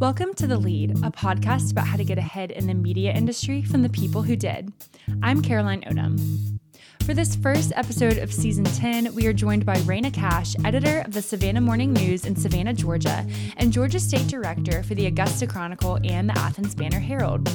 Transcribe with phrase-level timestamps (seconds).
[0.00, 3.64] Welcome to The Lead, a podcast about how to get ahead in the media industry
[3.64, 4.72] from the people who did.
[5.24, 6.60] I'm Caroline Odom.
[7.04, 11.14] For this first episode of season 10, we are joined by Rana Cash, editor of
[11.14, 13.26] the Savannah Morning News in Savannah, Georgia,
[13.56, 17.50] and Georgia State Director for the Augusta Chronicle and the Athens Banner Herald.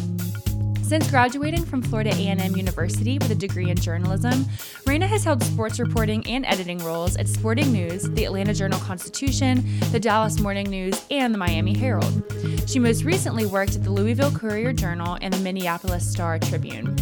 [0.84, 4.46] Since graduating from Florida A&M University with a degree in journalism,
[4.86, 10.00] Rana has held sports reporting and editing roles at Sporting News, the Atlanta Journal-Constitution, the
[10.00, 12.24] Dallas Morning News, and the Miami Herald.
[12.68, 16.96] She most recently worked at the Louisville Courier Journal and the Minneapolis Star Tribune.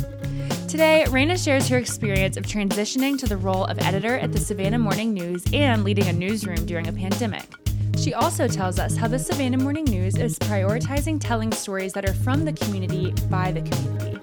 [0.68, 4.80] Today, Rana shares her experience of transitioning to the role of editor at the Savannah
[4.80, 7.61] Morning News and leading a newsroom during a pandemic.
[8.02, 12.16] She also tells us how the Savannah Morning News is prioritizing telling stories that are
[12.16, 14.18] from the community by the community.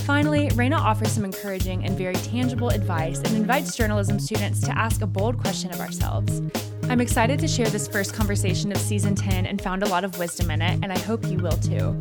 [0.00, 5.00] Finally, Rana offers some encouraging and very tangible advice and invites journalism students to ask
[5.00, 6.42] a bold question of ourselves.
[6.88, 10.18] I'm excited to share this first conversation of season 10 and found a lot of
[10.18, 11.92] wisdom in it, and I hope you will too.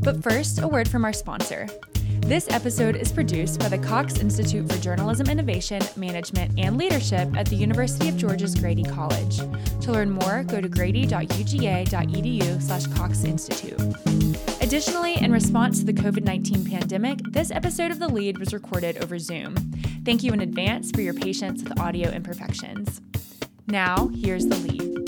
[0.00, 1.68] But first, a word from our sponsor.
[2.28, 7.46] This episode is produced by the Cox Institute for Journalism Innovation, Management, and Leadership at
[7.46, 9.38] the University of Georgia's Grady College.
[9.38, 13.80] To learn more, go to grady.uga.edu slash Cox Institute.
[14.60, 19.02] Additionally, in response to the COVID 19 pandemic, this episode of The Lead was recorded
[19.02, 19.54] over Zoom.
[20.04, 23.00] Thank you in advance for your patience with audio imperfections.
[23.68, 25.07] Now, here's The Lead.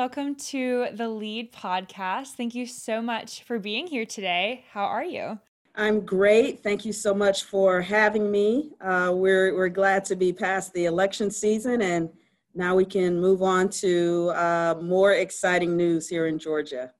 [0.00, 2.28] Welcome to the Lead podcast.
[2.28, 4.64] Thank you so much for being here today.
[4.72, 5.38] How are you?
[5.74, 6.62] I'm great.
[6.62, 8.70] Thank you so much for having me.
[8.80, 12.08] Uh, we're, we're glad to be past the election season and
[12.54, 16.94] now we can move on to uh, more exciting news here in Georgia.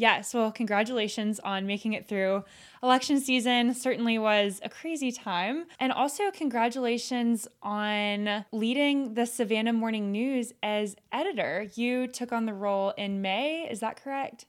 [0.00, 2.42] Yes, well, congratulations on making it through.
[2.82, 5.66] Election season certainly was a crazy time.
[5.78, 11.68] And also, congratulations on leading the Savannah Morning News as editor.
[11.74, 14.46] You took on the role in May, is that correct?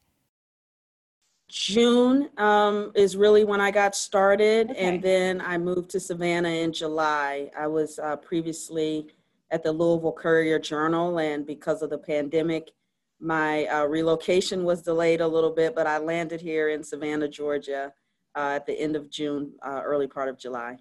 [1.50, 4.80] June um, is really when I got started, okay.
[4.80, 7.52] and then I moved to Savannah in July.
[7.60, 9.08] I was uh, previously
[9.52, 12.72] at the Louisville Courier Journal, and because of the pandemic,
[13.22, 17.94] my uh, relocation was delayed a little bit, but I landed here in Savannah, Georgia
[18.36, 20.78] uh, at the end of June, uh, early part of July.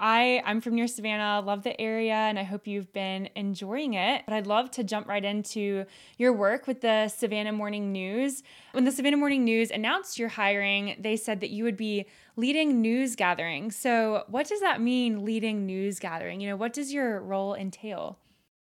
[0.00, 4.22] I, I'm from near Savannah, love the area, and I hope you've been enjoying it.
[4.26, 5.86] But I'd love to jump right into
[6.18, 8.44] your work with the Savannah Morning News.
[8.72, 12.80] When the Savannah Morning News announced your hiring, they said that you would be leading
[12.80, 13.72] news gathering.
[13.72, 16.40] So, what does that mean, leading news gathering?
[16.40, 18.20] You know, what does your role entail?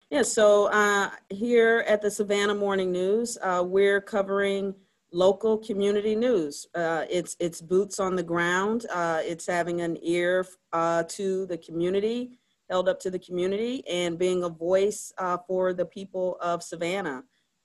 [0.09, 4.73] Yeah, so uh, here at the Savannah Morning News, uh, we're covering
[5.11, 6.65] local community news.
[6.73, 8.87] Uh, it's it's boots on the ground.
[8.91, 12.39] Uh, it's having an ear uh, to the community,
[12.71, 17.23] held up to the community, and being a voice uh, for the people of Savannah.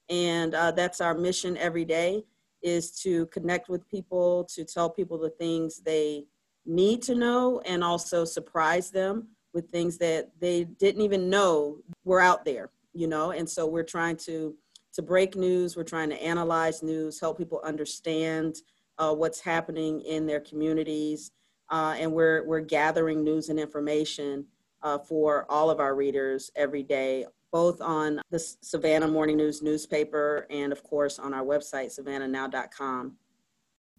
[0.09, 2.25] And that's our mission every day:
[2.61, 6.25] is to connect with people, to tell people the things they
[6.63, 12.19] need to know, and also surprise them with things that they didn't even know were
[12.19, 13.31] out there, you know?
[13.31, 14.53] And so we're trying to,
[14.93, 18.57] to break news, we're trying to analyze news, help people understand
[18.99, 21.31] uh, what's happening in their communities.
[21.71, 24.45] Uh, and we're, we're gathering news and information
[24.83, 30.45] uh, for all of our readers every day, both on the Savannah Morning News newspaper
[30.51, 33.15] and, of course, on our website, savannahnow.com.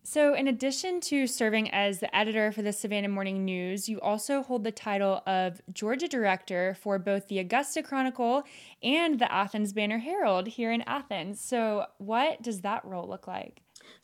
[0.08, 4.40] So, in addition to serving as the editor for the Savannah Morning News, you also
[4.40, 8.44] hold the title of Georgia Director for both the Augusta Chronicle
[8.84, 11.40] and the Athens Banner Herald here in Athens.
[11.40, 13.62] So, what does that role look like?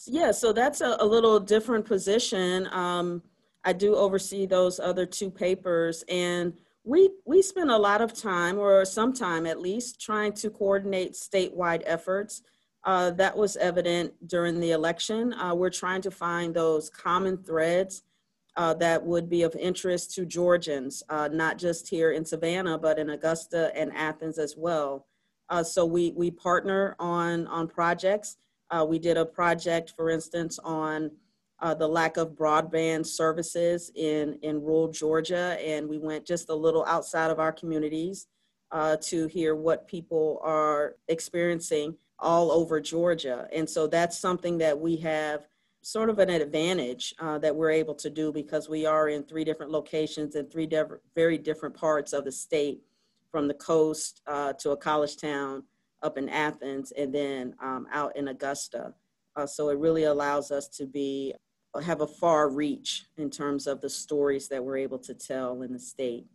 [0.08, 2.66] Yeah, so that's a, a little different position.
[2.72, 3.22] Um,
[3.62, 6.52] I do oversee those other two papers, and
[6.82, 11.12] we we spend a lot of time, or some time at least, trying to coordinate
[11.12, 12.42] statewide efforts
[12.84, 15.32] uh, that was evident during the election.
[15.34, 18.02] Uh, we're trying to find those common threads
[18.56, 22.98] uh, that would be of interest to Georgians, uh, not just here in Savannah, but
[22.98, 25.06] in Augusta and Athens as well.
[25.48, 28.36] Uh, so we, we partner on, on projects.
[28.70, 31.10] Uh, we did a project, for instance, on
[31.78, 36.84] the lack of broadband services in, in rural Georgia, and we went just a little
[36.86, 38.26] outside of our communities
[39.00, 43.48] to hear what people are experiencing all over Georgia.
[43.52, 45.46] And so that's something that we have
[45.82, 49.44] sort of an advantage uh, that we're able to do because we are in three
[49.44, 50.70] different locations in three
[51.14, 52.80] very different parts of the state
[53.30, 55.64] from the coast uh, to a college town
[56.02, 58.94] up in Athens and then um, out in Augusta.
[59.34, 61.34] Uh, so it really allows us to be
[61.80, 65.72] have a far reach in terms of the stories that we're able to tell in
[65.72, 66.26] the state.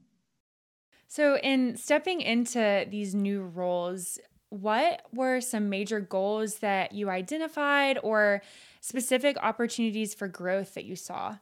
[1.07, 4.18] So, in stepping into these new roles,
[4.49, 8.41] what were some major goals that you identified or
[8.81, 11.38] specific opportunities for growth that you saw?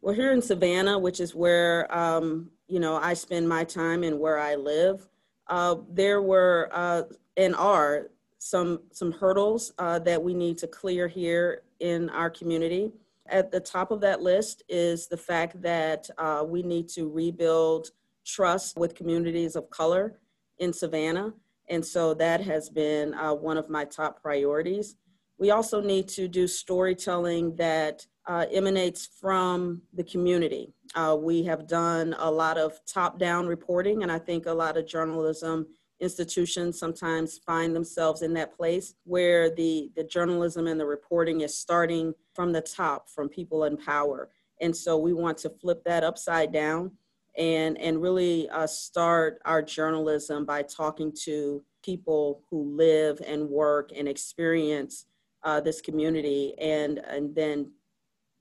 [0.00, 4.18] Well, here in Savannah, which is where um, you know I spend my time and
[4.18, 5.06] where I live,
[5.48, 7.02] uh, there were uh,
[7.36, 8.08] and are
[8.38, 12.92] some some hurdles uh, that we need to clear here in our community.
[13.26, 17.90] At the top of that list is the fact that uh, we need to rebuild
[18.24, 20.18] trust with communities of color
[20.58, 21.34] in Savannah.
[21.70, 24.96] And so that has been uh, one of my top priorities.
[25.38, 30.74] We also need to do storytelling that uh, emanates from the community.
[30.94, 34.76] Uh, we have done a lot of top down reporting, and I think a lot
[34.76, 35.66] of journalism
[36.00, 41.56] institutions sometimes find themselves in that place where the, the journalism and the reporting is
[41.56, 44.30] starting from the top, from people in power.
[44.60, 46.92] And so we want to flip that upside down
[47.36, 53.90] and and really uh, start our journalism by talking to people who live and work
[53.96, 55.06] and experience
[55.42, 57.70] uh, this community and and then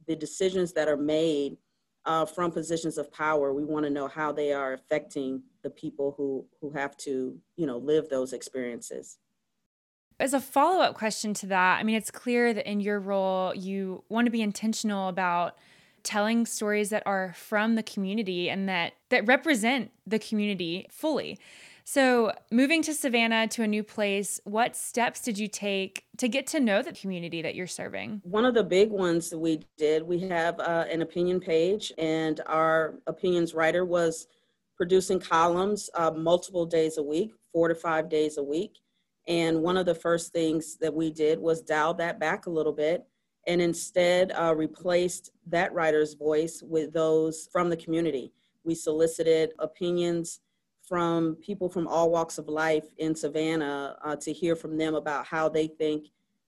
[0.08, 1.58] the decisions that are made
[2.06, 3.54] uh, from positions of power.
[3.54, 7.68] We want to know how they are affecting the people who who have to you
[7.68, 9.18] know live those experiences.
[10.20, 14.04] As a follow-up question to that i mean it's clear that in your role you
[14.10, 15.58] want to be intentional about
[16.04, 21.38] telling stories that are from the community and that that represent the community fully.
[21.92, 26.46] So, moving to Savannah to a new place, what steps did you take to get
[26.48, 28.22] to know the community that you're serving?
[28.24, 32.42] One of the big ones that we did, we have uh, an opinion page, and
[32.46, 34.28] our opinions writer was
[34.78, 38.78] producing columns uh, multiple days a week, four to five days a week.
[39.28, 42.72] And one of the first things that we did was dial that back a little
[42.72, 43.04] bit
[43.48, 48.32] and instead uh, replaced that writer's voice with those from the community.
[48.64, 50.42] We solicited opinions
[50.88, 55.26] from people from all walks of life in Savannah uh, to hear from them about
[55.26, 56.08] how they think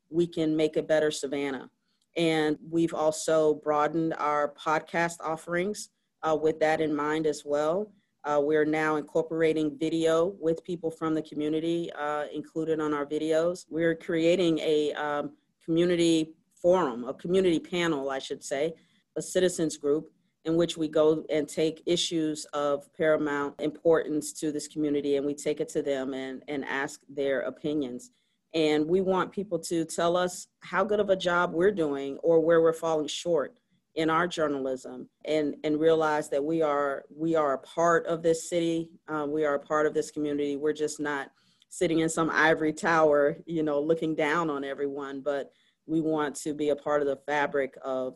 [0.09, 1.69] we can make a better Savannah.
[2.17, 5.89] And we've also broadened our podcast offerings
[6.23, 7.91] uh, with that in mind as well.
[8.23, 13.65] Uh, we're now incorporating video with people from the community uh, included on our videos.
[13.69, 15.31] We're creating a um,
[15.63, 18.73] community forum, a community panel, I should say,
[19.15, 20.11] a citizens group
[20.45, 25.35] in which we go and take issues of paramount importance to this community and we
[25.35, 28.11] take it to them and, and ask their opinions.
[28.53, 32.39] And we want people to tell us how good of a job we're doing or
[32.39, 33.57] where we're falling short
[33.95, 38.49] in our journalism and, and realize that we are we are a part of this
[38.49, 38.89] city.
[39.07, 40.55] Um, we are a part of this community.
[40.55, 41.29] We're just not
[41.69, 45.51] sitting in some ivory tower, you know, looking down on everyone, but
[45.91, 48.15] we want to be a part of the fabric of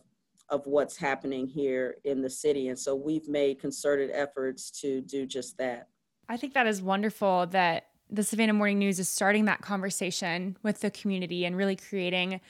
[0.50, 2.68] of what's happening here in the city.
[2.68, 5.88] And so we've made concerted efforts to do just that.
[6.30, 10.82] I think that is wonderful that the savannah morning news is starting that conversation with
[10.82, 12.42] the community and really creating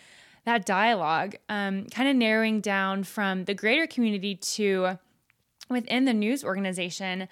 [0.43, 4.99] that dialogue um, kind of narrowing down from the greater community to
[5.69, 7.29] within the news organization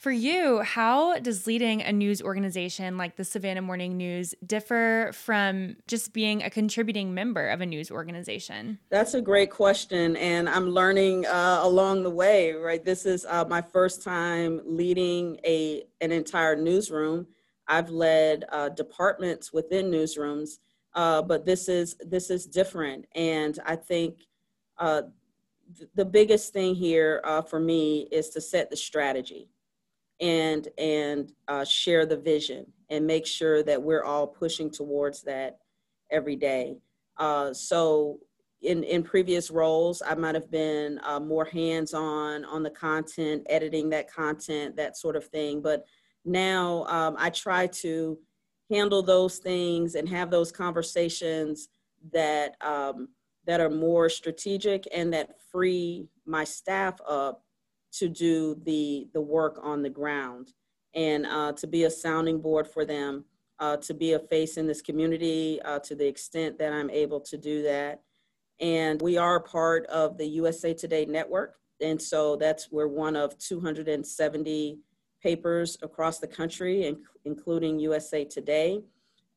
[0.00, 5.76] for you, how does leading a news organization like the Savannah Morning News differ from
[5.86, 8.78] just being a contributing member of a news organization?
[8.88, 12.52] That's a great question, and I'm learning uh, along the way.
[12.52, 17.26] Right, this is uh, my first time leading a an entire newsroom.
[17.68, 20.60] I've led uh, departments within newsrooms,
[20.94, 24.20] uh, but this is this is different, and I think
[24.78, 25.02] uh,
[25.76, 29.50] th- the biggest thing here uh, for me is to set the strategy
[30.20, 35.58] and and uh, share the vision and make sure that we're all pushing towards that
[36.10, 36.76] every day.
[37.16, 38.18] Uh, so
[38.62, 43.46] in in previous roles, I might have been uh, more hands on on the content,
[43.48, 45.62] editing that content, that sort of thing.
[45.62, 45.84] But
[46.24, 48.18] now um, I try to
[48.70, 51.68] handle those things and have those conversations
[52.12, 53.08] that um,
[53.46, 57.42] that are more strategic and that free my staff up
[57.92, 60.52] to do the the work on the ground.
[60.94, 63.24] And uh, to be a sounding board for them
[63.60, 67.20] uh, to be a face in this community uh, to the extent that i'm able
[67.20, 68.02] to do that.
[68.58, 71.56] And we are part of the usa today network.
[71.80, 74.78] And so that's we're one of 270
[75.22, 78.80] papers across the country including usa today.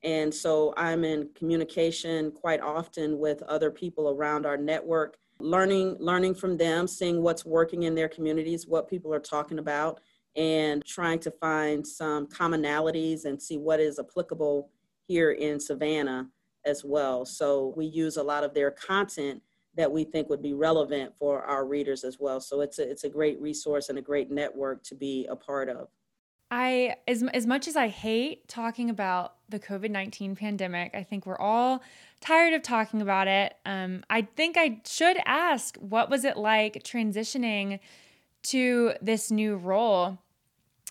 [0.03, 6.33] And so i'm in communication quite often with other people around our network learning learning
[6.33, 9.99] from them seeing what's working in their communities what people are talking about
[10.35, 14.69] and trying to find some commonalities and see what is applicable
[15.07, 16.27] here in savannah
[16.65, 19.41] as well so we use a lot of their content
[19.75, 22.39] that we think would be relevant for our readers as well.
[22.39, 25.69] So it's a, it's a great resource and a great network to be a part
[25.69, 25.87] of.
[26.55, 31.25] I as as much as I hate talking about the COVID nineteen pandemic, I think
[31.25, 31.81] we're all
[32.21, 33.55] tired of talking about it.
[33.65, 37.79] Um, I think I should ask, what was it like transitioning
[38.43, 40.19] to this new role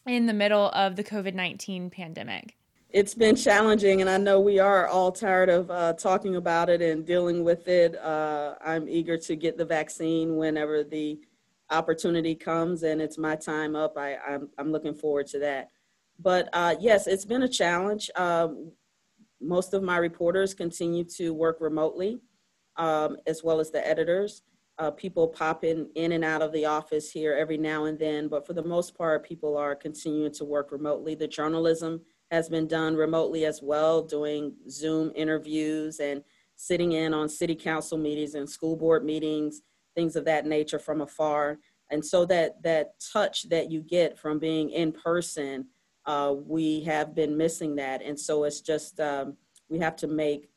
[0.04, 2.56] in the middle of the COVID nineteen pandemic?
[2.90, 6.82] It's been challenging, and I know we are all tired of uh, talking about it
[6.82, 7.96] and dealing with it.
[7.96, 11.20] Uh, I'm eager to get the vaccine whenever the
[11.72, 15.68] opportunity comes and it's my time up, I, I'm, I'm looking forward to that.
[16.18, 18.10] But uh, yes, it's been a challenge.
[18.16, 18.72] Um,
[19.40, 22.20] most of my reporters continue to work remotely,
[22.76, 24.42] um, as well as the editors.
[24.78, 28.28] Uh, people pop in, in and out of the office here every now and then,
[28.28, 31.14] but for the most part, people are continuing to work remotely.
[31.14, 32.00] The journalism
[32.30, 36.22] has been done remotely as well, doing Zoom interviews and
[36.56, 39.62] sitting in on city council meetings and school board meetings
[39.94, 41.58] things of that nature from afar.
[41.90, 45.66] And so that that touch that you get from being in person,
[46.06, 48.02] uh, we have been missing that.
[48.02, 49.36] And so it's just um,
[49.68, 50.48] we have to make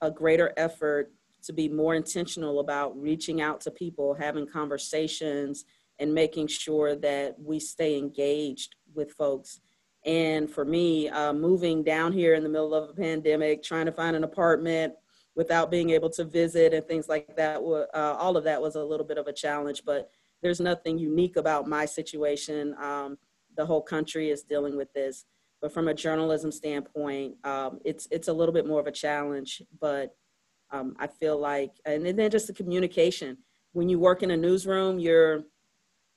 [0.00, 5.64] a greater effort to be more intentional about reaching out to people, having conversations,
[5.98, 9.60] and making sure that we stay engaged with folks.
[10.06, 13.92] And for me, uh, moving down here in the middle of a pandemic, trying to
[13.92, 14.94] find an apartment,
[15.40, 17.56] without being able to visit and things like that.
[17.94, 20.10] Uh, all of that was a little bit of a challenge, but
[20.42, 22.74] there's nothing unique about my situation.
[22.78, 23.16] Um,
[23.56, 25.24] the whole country is dealing with this,
[25.62, 29.62] but from a journalism standpoint, um, it's it's a little bit more of a challenge.
[29.80, 30.14] But
[30.72, 33.38] um, I feel like, and then just the communication.
[33.72, 35.44] When you work in a newsroom, you're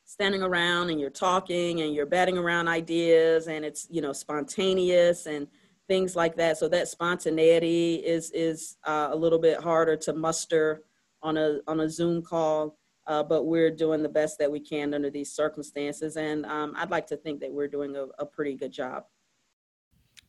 [0.03, 5.27] standing around and you're talking and you're batting around ideas, and it's you know spontaneous
[5.27, 5.47] and
[5.87, 6.57] things like that.
[6.57, 10.83] So that spontaneity is is uh, a little bit harder to muster
[11.21, 12.77] on a on a Zoom call.
[13.05, 16.89] Uh, but we're doing the best that we can under these circumstances, and um, I'd
[16.89, 19.03] like to think that we're doing a, a pretty good job.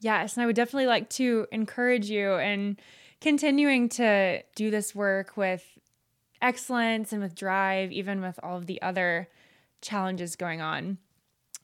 [0.00, 2.76] Yes, and I would definitely like to encourage you in
[3.20, 5.64] continuing to do this work with
[6.42, 9.28] excellence and with drive, even with all of the other
[9.80, 10.98] challenges going on.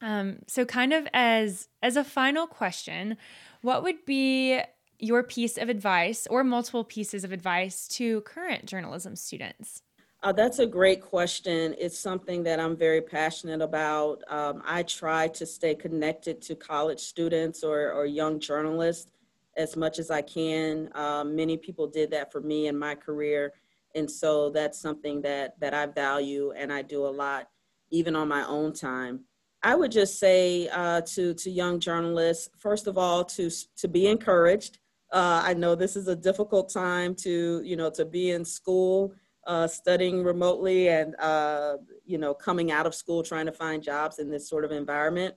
[0.00, 3.18] Um, so, kind of as as a final question,
[3.62, 4.60] what would be
[4.98, 9.82] your piece of advice or multiple pieces of advice to current journalism students?
[10.22, 11.74] Uh, that's a great question.
[11.78, 14.22] It's something that I'm very passionate about.
[14.28, 19.10] Um, I try to stay connected to college students or, or young journalists
[19.56, 20.90] as much as I can.
[20.94, 23.54] Um, many people did that for me in my career.
[23.94, 27.48] And so that's something that, that I value and I do a lot,
[27.90, 29.20] even on my own time.
[29.62, 34.06] I would just say uh, to to young journalists, first of all, to to be
[34.06, 34.78] encouraged.
[35.12, 39.12] Uh, I know this is a difficult time to you know to be in school,
[39.46, 44.18] uh, studying remotely, and uh, you know coming out of school trying to find jobs
[44.18, 45.34] in this sort of environment.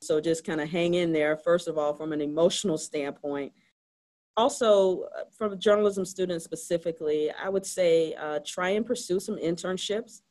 [0.00, 1.36] So just kind of hang in there.
[1.36, 3.52] First of all, from an emotional standpoint.
[4.36, 10.22] Also, uh, from journalism students specifically, I would say uh, try and pursue some internships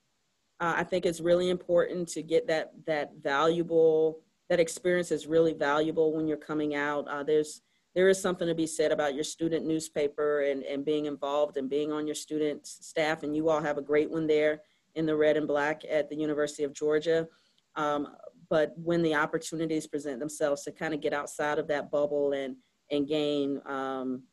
[0.64, 5.54] uh, I think it's really important to get that that valuable that experience is really
[5.54, 7.06] valuable when you're coming out.
[7.10, 7.62] Uh, there's
[7.96, 11.70] there is something to be said about your student newspaper and, and being involved and
[11.70, 13.24] being on your student staff.
[13.24, 14.62] And you all have a great one there
[14.96, 17.28] in the red and black at the University of Georgia.
[17.76, 18.16] Um,
[18.50, 22.56] but when the opportunities present themselves to kind of get outside of that bubble and
[22.90, 24.24] and gain um,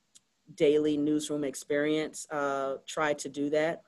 [0.54, 3.82] daily newsroom experience, uh, try to do that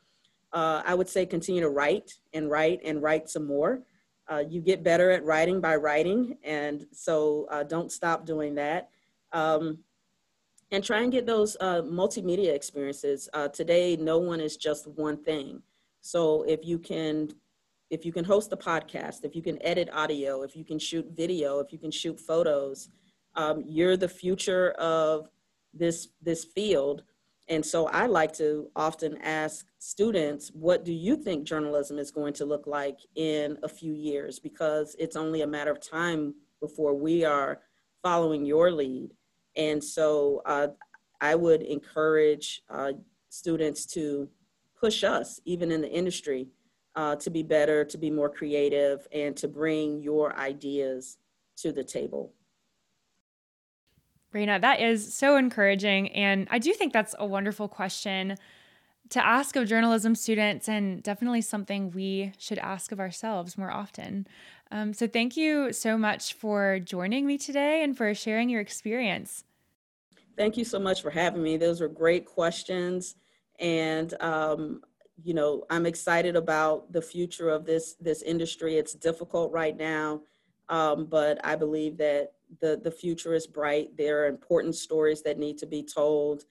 [0.53, 3.83] uh, I would say continue to write and write and write some more.
[4.31, 8.91] Uh, you get better at writing by writing, and so uh, don't stop doing that.
[9.33, 9.79] Um,
[10.71, 13.29] and try and get those uh, multimedia experiences.
[13.35, 15.63] Uh, today, no one is just one thing.
[16.01, 17.29] So if you can,
[17.91, 21.07] if you can host a podcast, if you can edit audio, if you can shoot
[21.15, 22.89] video, if you can shoot photos,
[23.35, 25.29] um, you're the future of
[25.75, 27.03] this this field
[27.49, 32.35] and so I like to often ask students, what do you think journalism is going
[32.35, 34.39] to look like in a few years?
[34.39, 37.61] Because it's only a matter of time before we are
[38.03, 39.11] following your lead.
[39.57, 40.69] And so uh,
[41.21, 42.93] I would encourage uh,
[43.29, 44.29] students to
[44.79, 46.49] push us, even in the industry,
[46.95, 51.19] uh, to be better, to be more creative, and to bring your ideas
[51.57, 52.35] to the table.
[54.33, 56.11] Rana, that is so encouraging.
[56.13, 58.37] And I do think that's a wonderful question
[59.11, 64.27] to ask of journalism students and definitely something we should ask of ourselves more often.
[64.71, 69.45] Um, so thank you so much for joining me today and for sharing your experience.
[70.35, 71.59] Thank you so much for having me.
[71.59, 73.17] Those were great questions.
[73.59, 74.81] And um,
[75.23, 78.77] you know, I'm excited about the future of this this industry.
[78.77, 80.23] It's difficult right now,
[80.69, 83.97] um, but I believe that the the future is bright.
[83.97, 86.45] There are important stories that need to be told.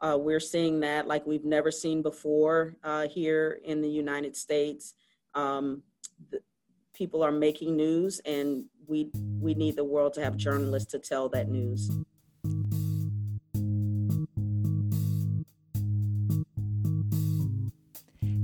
[0.00, 4.94] Uh, we're seeing that like we've never seen before uh, here in the United States.
[5.34, 5.82] Um,
[6.30, 6.40] the,
[6.94, 11.28] people are making news, and we we need the world to have journalists to tell
[11.30, 11.90] that news.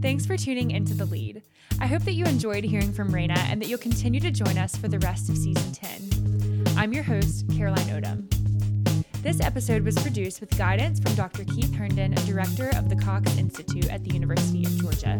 [0.00, 1.43] Thanks for tuning into The Lead.
[1.81, 4.77] I hope that you enjoyed hearing from Rana and that you'll continue to join us
[4.77, 5.98] for the rest of season 10.
[6.78, 9.04] I'm your host, Caroline Odom.
[9.20, 11.42] This episode was produced with guidance from Dr.
[11.42, 15.18] Keith Herndon, director of the Cox Institute at the University of Georgia.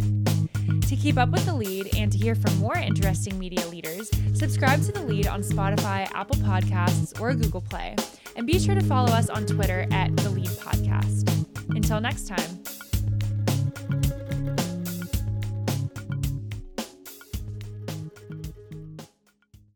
[0.87, 4.83] To keep up with The Lead and to hear from more interesting media leaders, subscribe
[4.85, 7.97] to The Lead on Spotify, Apple Podcasts, or Google Play.
[8.37, 11.29] And be sure to follow us on Twitter at The Lead Podcast.
[11.75, 12.58] Until next time.